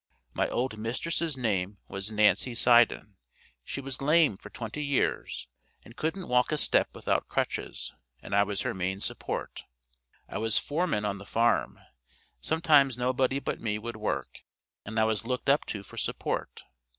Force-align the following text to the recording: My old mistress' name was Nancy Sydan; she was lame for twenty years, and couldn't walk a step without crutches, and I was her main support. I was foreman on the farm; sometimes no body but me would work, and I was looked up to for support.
My 0.33 0.47
old 0.49 0.79
mistress' 0.79 1.37
name 1.37 1.77
was 1.87 2.09
Nancy 2.11 2.55
Sydan; 2.55 3.17
she 3.63 3.79
was 3.79 4.01
lame 4.01 4.35
for 4.35 4.49
twenty 4.49 4.83
years, 4.83 5.47
and 5.85 5.95
couldn't 5.95 6.27
walk 6.27 6.51
a 6.51 6.57
step 6.57 6.89
without 6.95 7.27
crutches, 7.27 7.93
and 8.19 8.33
I 8.33 8.41
was 8.41 8.61
her 8.63 8.73
main 8.73 8.99
support. 9.01 9.63
I 10.27 10.39
was 10.39 10.57
foreman 10.57 11.05
on 11.05 11.19
the 11.19 11.23
farm; 11.27 11.79
sometimes 12.39 12.97
no 12.97 13.13
body 13.13 13.37
but 13.37 13.61
me 13.61 13.77
would 13.77 13.95
work, 13.95 14.39
and 14.87 14.99
I 14.99 15.03
was 15.03 15.23
looked 15.27 15.49
up 15.49 15.65
to 15.67 15.83
for 15.83 15.97
support. 15.97 16.63